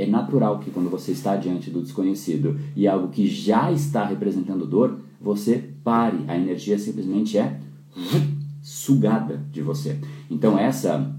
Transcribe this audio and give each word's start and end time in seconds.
é 0.00 0.06
natural 0.06 0.58
que 0.58 0.70
quando 0.70 0.90
você 0.90 1.12
está 1.12 1.36
diante 1.36 1.70
do 1.70 1.82
desconhecido 1.82 2.58
e 2.74 2.86
algo 2.88 3.08
que 3.08 3.26
já 3.26 3.70
está 3.70 4.04
representando 4.04 4.66
dor, 4.66 4.98
você 5.20 5.70
pare. 5.84 6.18
A 6.28 6.36
energia 6.36 6.78
simplesmente 6.78 7.38
é 7.38 7.58
sugada 8.62 9.40
de 9.50 9.62
você. 9.62 9.98
Então 10.30 10.58
essa 10.58 11.14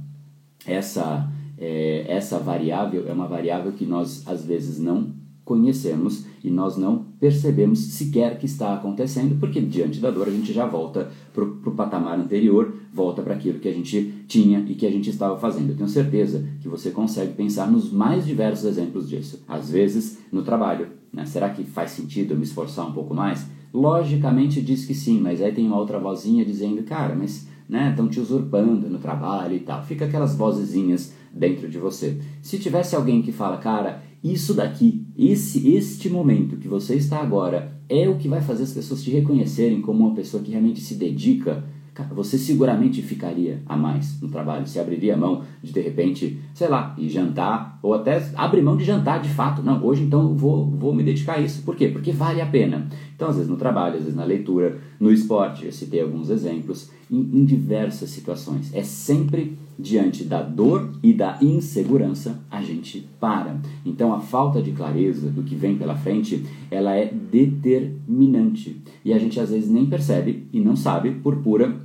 essa 0.65 1.29
é, 1.57 2.05
essa 2.07 2.39
variável 2.39 3.07
é 3.07 3.13
uma 3.13 3.27
variável 3.27 3.71
que 3.71 3.85
nós 3.85 4.27
às 4.27 4.45
vezes 4.45 4.79
não 4.79 5.13
conhecemos 5.43 6.25
e 6.43 6.49
nós 6.49 6.77
não 6.77 7.05
percebemos 7.19 7.79
sequer 7.79 8.37
que 8.37 8.45
está 8.45 8.73
acontecendo, 8.73 9.39
porque 9.39 9.59
diante 9.59 9.99
da 9.99 10.09
dor 10.09 10.27
a 10.27 10.31
gente 10.31 10.53
já 10.53 10.65
volta 10.65 11.11
para 11.33 11.43
o 11.43 11.75
patamar 11.75 12.19
anterior, 12.19 12.73
volta 12.93 13.21
para 13.21 13.33
aquilo 13.33 13.59
que 13.59 13.67
a 13.67 13.73
gente 13.73 14.23
tinha 14.27 14.59
e 14.67 14.75
que 14.75 14.85
a 14.85 14.91
gente 14.91 15.09
estava 15.09 15.37
fazendo. 15.37 15.69
Eu 15.69 15.77
tenho 15.77 15.89
certeza 15.89 16.45
que 16.61 16.67
você 16.67 16.91
consegue 16.91 17.33
pensar 17.33 17.69
nos 17.69 17.91
mais 17.91 18.25
diversos 18.25 18.65
exemplos 18.65 19.09
disso. 19.09 19.43
Às 19.47 19.69
vezes 19.69 20.19
no 20.31 20.43
trabalho, 20.43 20.87
né? 21.11 21.25
será 21.25 21.49
que 21.49 21.63
faz 21.63 21.91
sentido 21.91 22.33
eu 22.33 22.37
me 22.37 22.43
esforçar 22.43 22.87
um 22.87 22.93
pouco 22.93 23.13
mais? 23.13 23.45
Logicamente 23.73 24.61
diz 24.61 24.85
que 24.85 24.93
sim, 24.93 25.19
mas 25.21 25.41
aí 25.41 25.51
tem 25.51 25.65
uma 25.65 25.77
outra 25.77 25.99
vozinha 25.99 26.43
dizendo, 26.43 26.83
cara, 26.83 27.15
mas 27.15 27.47
estão 27.69 28.05
né, 28.05 28.11
te 28.11 28.19
usurpando 28.19 28.89
no 28.89 28.99
trabalho 28.99 29.55
e 29.55 29.59
tal. 29.61 29.83
Fica 29.83 30.05
aquelas 30.05 30.35
vozezinhas 30.35 31.13
dentro 31.31 31.69
de 31.69 31.77
você. 31.77 32.19
Se 32.41 32.59
tivesse 32.59 32.95
alguém 32.95 33.21
que 33.21 33.31
fala, 33.31 33.57
cara, 33.57 34.03
isso 34.23 34.53
daqui, 34.53 35.05
esse 35.17 35.69
este 35.73 36.09
momento 36.09 36.57
que 36.57 36.67
você 36.67 36.95
está 36.95 37.19
agora 37.19 37.79
é 37.89 38.07
o 38.07 38.17
que 38.17 38.27
vai 38.27 38.41
fazer 38.41 38.63
as 38.63 38.73
pessoas 38.73 39.03
te 39.03 39.11
reconhecerem 39.11 39.81
como 39.81 40.05
uma 40.05 40.15
pessoa 40.15 40.43
que 40.43 40.51
realmente 40.51 40.81
se 40.81 40.95
dedica 40.95 41.63
Cara, 41.93 42.13
você 42.13 42.37
seguramente 42.37 43.01
ficaria 43.01 43.61
a 43.65 43.75
mais 43.75 44.21
no 44.21 44.29
trabalho, 44.29 44.65
se 44.65 44.79
abriria 44.79 45.17
mão 45.17 45.43
de 45.61 45.73
de 45.73 45.81
repente, 45.81 46.39
sei 46.53 46.69
lá, 46.69 46.95
ir 46.97 47.09
jantar, 47.09 47.79
ou 47.83 47.93
até 47.93 48.25
abrir 48.35 48.61
mão 48.61 48.77
de 48.77 48.85
jantar 48.85 49.21
de 49.21 49.27
fato. 49.27 49.61
Não, 49.61 49.83
hoje 49.83 50.03
então 50.03 50.33
vou, 50.33 50.65
vou 50.65 50.93
me 50.95 51.03
dedicar 51.03 51.33
a 51.33 51.41
isso. 51.41 51.63
Por 51.63 51.75
quê? 51.75 51.89
Porque 51.89 52.13
vale 52.13 52.39
a 52.39 52.45
pena. 52.45 52.87
Então, 53.13 53.27
às 53.27 53.35
vezes 53.35 53.49
no 53.49 53.57
trabalho, 53.57 53.95
às 53.95 54.03
vezes 54.03 54.15
na 54.15 54.23
leitura, 54.23 54.79
no 55.01 55.11
esporte, 55.11 55.65
eu 55.65 55.71
citei 55.71 56.01
alguns 56.01 56.29
exemplos, 56.29 56.89
em, 57.11 57.19
em 57.19 57.43
diversas 57.43 58.09
situações. 58.09 58.73
É 58.73 58.83
sempre 58.83 59.57
diante 59.77 60.23
da 60.23 60.41
dor 60.41 60.93
e 61.01 61.13
da 61.13 61.37
insegurança 61.41 62.39
a 62.49 62.61
gente 62.61 63.07
para. 63.19 63.57
Então, 63.85 64.13
a 64.13 64.19
falta 64.19 64.61
de 64.61 64.71
clareza 64.71 65.29
do 65.29 65.43
que 65.43 65.55
vem 65.55 65.77
pela 65.77 65.95
frente, 65.95 66.45
ela 66.69 66.95
é 66.95 67.05
determinante. 67.05 68.81
E 69.03 69.13
a 69.13 69.19
gente 69.19 69.39
às 69.39 69.49
vezes 69.49 69.69
nem 69.69 69.85
percebe 69.85 70.47
e 70.53 70.59
não 70.59 70.75
sabe 70.75 71.11
por 71.11 71.37
pura 71.37 71.75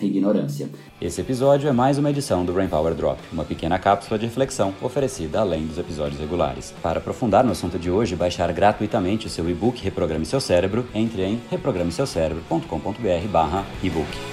ignorância. 0.00 0.68
Esse 1.00 1.20
episódio 1.20 1.68
é 1.68 1.72
mais 1.72 1.98
uma 1.98 2.10
edição 2.10 2.44
do 2.44 2.52
Brain 2.52 2.68
Power 2.68 2.94
Drop, 2.94 3.20
uma 3.32 3.44
pequena 3.44 3.76
cápsula 3.78 4.18
de 4.18 4.26
reflexão 4.26 4.74
oferecida 4.80 5.40
além 5.40 5.66
dos 5.66 5.78
episódios 5.78 6.20
regulares. 6.20 6.74
Para 6.82 6.98
aprofundar 6.98 7.44
no 7.44 7.52
assunto 7.52 7.78
de 7.78 7.88
hoje 7.90 8.16
baixar 8.16 8.52
gratuitamente 8.52 9.26
o 9.26 9.30
seu 9.30 9.48
e-book 9.48 9.80
Reprograme 9.82 10.26
Seu 10.26 10.40
Cérebro, 10.40 10.84
entre 10.94 11.22
em 11.22 11.40
reprogrameseucerebro.com.br/ebook. 11.50 14.31